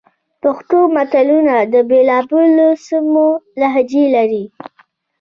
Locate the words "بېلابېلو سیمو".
1.89-3.27